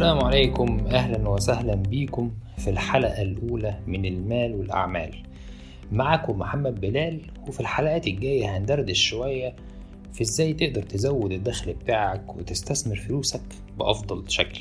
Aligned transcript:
عليكم 0.00 0.86
أهلا 0.86 1.28
وسهلا 1.28 1.74
بيكم 1.74 2.30
في 2.58 2.70
الحلقة 2.70 3.22
الأولى 3.22 3.78
من 3.86 4.04
المال 4.04 4.54
والأعمال. 4.54 5.22
معكم 5.92 6.38
محمد 6.38 6.80
بلال 6.80 7.20
وفي 7.48 7.60
الحلقات 7.60 8.06
الجاية 8.06 8.56
هندردش 8.56 9.00
شوية 9.08 9.56
في 10.12 10.20
إزاي 10.22 10.52
تقدر 10.52 10.82
تزود 10.82 11.32
الدخل 11.32 11.72
بتاعك 11.72 12.36
وتستثمر 12.36 12.96
فلوسك 12.96 13.40
بأفضل 13.78 14.30
شكل. 14.30 14.60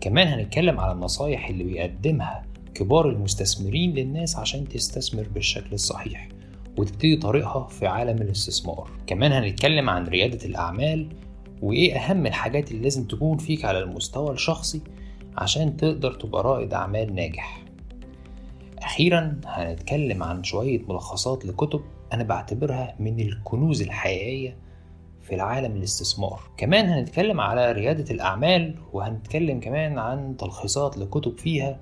كمان 0.00 0.26
هنتكلم 0.26 0.80
على 0.80 0.92
النصايح 0.92 1.48
اللي 1.48 1.64
بيقدمها 1.64 2.44
كبار 2.74 3.08
المستثمرين 3.08 3.94
للناس 3.94 4.36
عشان 4.36 4.68
تستثمر 4.68 5.26
بالشكل 5.34 5.72
الصحيح 5.72 6.28
وتبتدي 6.78 7.16
طريقها 7.16 7.68
في 7.68 7.86
عالم 7.86 8.22
الاستثمار. 8.22 8.90
كمان 9.06 9.32
هنتكلم 9.32 9.90
عن 9.90 10.06
ريادة 10.06 10.46
الأعمال 10.46 11.08
وإيه 11.62 11.96
أهم 11.96 12.26
الحاجات 12.26 12.70
اللي 12.70 12.82
لازم 12.82 13.04
تكون 13.04 13.38
فيك 13.38 13.64
على 13.64 13.78
المستوى 13.78 14.32
الشخصي 14.32 14.80
عشان 15.36 15.76
تقدر 15.76 16.12
تبقى 16.14 16.42
رائد 16.42 16.74
أعمال 16.74 17.14
ناجح؟ 17.14 17.62
أخيرا 18.78 19.40
هنتكلم 19.46 20.22
عن 20.22 20.44
شوية 20.44 20.80
ملخصات 20.88 21.44
لكتب 21.46 21.80
أنا 22.12 22.22
بعتبرها 22.24 22.94
من 23.00 23.20
الكنوز 23.20 23.82
الحقيقية 23.82 24.56
في 25.22 25.34
العالم 25.34 25.76
الاستثمار. 25.76 26.40
كمان 26.56 26.86
هنتكلم 26.88 27.40
على 27.40 27.72
ريادة 27.72 28.14
الأعمال 28.14 28.74
وهنتكلم 28.92 29.60
كمان 29.60 29.98
عن 29.98 30.36
تلخيصات 30.36 30.98
لكتب 30.98 31.38
فيها 31.38 31.78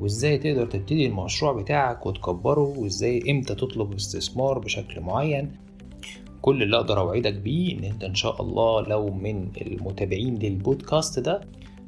وإزاي 0.00 0.38
تقدر 0.38 0.66
تبتدي 0.66 1.06
المشروع 1.06 1.52
بتاعك 1.52 2.06
وتكبره 2.06 2.74
وإزاي 2.78 3.30
إمتى 3.30 3.54
تطلب 3.54 3.94
استثمار 3.94 4.58
بشكل 4.58 5.00
معين. 5.00 5.52
كل 6.44 6.62
اللي 6.62 6.76
أقدر 6.76 7.00
أوعدك 7.00 7.34
بيه 7.34 7.78
إن 7.78 7.84
أنت 7.84 8.04
إن 8.04 8.14
شاء 8.14 8.42
الله 8.42 8.80
لو 8.80 9.10
من 9.10 9.48
المتابعين 9.60 10.34
للبودكاست 10.38 11.18
ده 11.18 11.40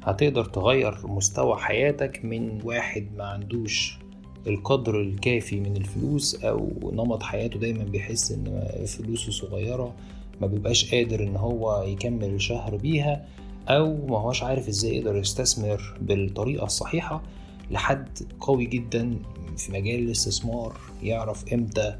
هتقدر 0.03 0.45
تغير 0.45 0.97
مستوى 1.03 1.57
حياتك 1.57 2.25
من 2.25 2.61
واحد 2.63 3.07
ما 3.17 3.23
عندوش 3.23 3.99
القدر 4.47 5.01
الكافي 5.01 5.59
من 5.59 5.77
الفلوس 5.77 6.43
أو 6.43 6.69
نمط 6.93 7.23
حياته 7.23 7.59
دايما 7.59 7.83
بيحس 7.83 8.31
إن 8.31 8.67
فلوسه 8.85 9.31
صغيرة 9.31 9.93
ما 10.41 10.47
بيبقاش 10.47 10.91
قادر 10.95 11.23
إن 11.23 11.35
هو 11.35 11.83
يكمل 11.87 12.33
الشهر 12.33 12.75
بيها 12.75 13.25
أو 13.67 14.07
ما 14.07 14.17
هوش 14.19 14.43
عارف 14.43 14.67
إزاي 14.67 14.97
يقدر 14.97 15.15
يستثمر 15.17 15.97
بالطريقة 16.01 16.65
الصحيحة 16.65 17.23
لحد 17.71 18.09
قوي 18.39 18.65
جدا 18.65 19.19
في 19.57 19.71
مجال 19.71 19.99
الاستثمار 19.99 20.77
يعرف 21.03 21.53
إمتى 21.53 21.97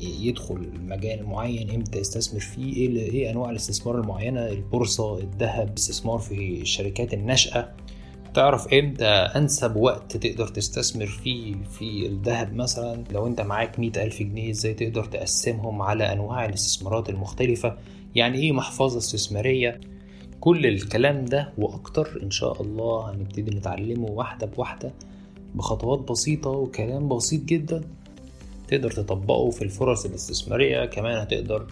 يدخل 0.00 0.68
مجال 0.82 1.26
معين 1.26 1.70
إمتى 1.70 1.98
يستثمر 1.98 2.40
فيه 2.40 2.74
إيه, 2.76 3.10
إيه 3.10 3.30
انواع 3.30 3.50
الاستثمار 3.50 4.00
المعينة 4.00 4.46
البورصة 4.48 5.18
الذهب 5.18 5.72
استثمار 5.78 6.18
في 6.18 6.60
الشركات 6.60 7.14
الناشئة. 7.14 7.72
تعرف 8.34 8.74
إمتى 8.74 9.04
انسب 9.06 9.76
وقت 9.76 10.16
تقدر 10.16 10.48
تستثمر 10.48 11.06
فيه 11.06 11.54
في 11.78 12.06
الذهب 12.06 12.54
مثلا؟ 12.54 13.04
لو 13.10 13.26
انت 13.26 13.40
معاك 13.40 13.78
مئة 13.78 14.02
ألف 14.04 14.22
جنيه 14.22 14.50
إزاي 14.50 14.74
تقدر 14.74 15.04
تقسمهم 15.04 15.82
على 15.82 16.12
انواع 16.12 16.44
الاستثمارات 16.44 17.08
المختلفة؟ 17.10 17.76
يعني 18.14 18.38
إيه 18.38 18.52
محفظة 18.52 18.98
استثمارية؟ 18.98 19.80
كل 20.40 20.66
الكلام 20.66 21.24
ده 21.24 21.52
وأكتر 21.58 22.20
إن 22.22 22.30
شاء 22.30 22.62
الله 22.62 23.10
هنبتدي 23.10 23.56
نتعلمه 23.56 24.06
واحدة 24.10 24.46
بواحدة 24.46 24.94
بخطوات 25.54 25.98
بسيطة 26.10 26.50
وكلام 26.50 27.08
بسيط 27.08 27.44
جدا. 27.44 27.84
تقدر 28.70 28.90
تطبقه 28.90 29.50
في 29.50 29.62
الفرص 29.62 30.04
الاستثمارية. 30.04 30.84
كمان 30.84 31.16
هتقدر 31.18 31.66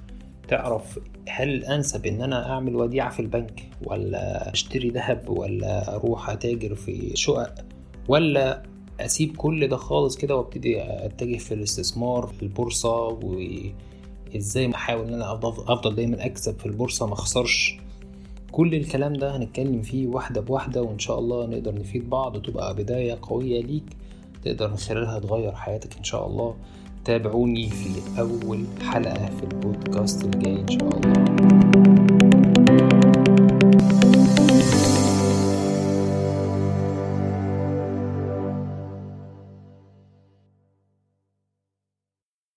تعرف 0.49 0.99
هل 1.29 1.65
أنسب 1.65 2.07
إن 2.07 2.23
أنا 2.23 2.51
أعمل 2.51 2.77
وديعة 2.77 3.11
في 3.11 3.21
البنك 3.21 3.63
ولا 3.85 4.53
أشتري 4.53 4.91
ذهب 4.91 5.29
ولا 5.29 5.95
أروح 5.97 6.31
أتاجر 6.31 6.75
في 6.75 7.11
شقق 7.15 7.55
ولا 8.09 8.63
أسيب 9.01 9.37
كل 9.37 9.69
ده 9.69 9.77
خالص 9.77 10.17
كده 10.17 10.37
وأبتدي 10.37 10.83
أتجه 10.83 11.37
في 11.37 11.55
الاستثمار 11.55 12.27
في 12.27 12.43
البورصة. 12.43 13.19
وإزاي 14.35 14.75
أحاول 14.75 15.07
إن 15.09 15.15
أنا 15.15 15.35
أفضل 15.35 15.95
دايما 15.95 16.25
أكسب 16.27 16.59
في 16.59 16.67
البورصة 16.67 17.07
ما 17.07 17.13
أخسرش. 17.13 17.77
كل 18.53 18.75
الكلام 18.75 19.13
ده 19.13 19.37
هنتكلم 19.37 19.83
فيه 19.83 20.07
واحدة 20.07 20.41
بواحدة 20.41 20.83
وإن 20.83 20.99
شاء 20.99 21.19
الله 21.19 21.47
نقدر 21.47 21.75
نفيد 21.75 22.11
بعض 22.11 22.37
وتبقى 22.37 22.75
بداية 22.75 23.19
قوية 23.23 23.63
ليك 23.63 23.85
تقدر 24.45 24.69
من 24.71 24.77
خلالها 24.77 25.19
تغير 25.19 25.53
حياتك 25.53 25.97
إن 25.99 26.05
شاء 26.05 26.27
الله. 26.27 26.57
تابعوني 27.09 27.71
في 27.71 28.21
أول 28.21 28.65
حلقة 28.83 29.27
في 29.27 29.43
البودكاست 29.43 30.25
الجاي 30.25 30.61
إن 30.61 30.69
شاء 30.69 30.89
الله. 30.89 31.58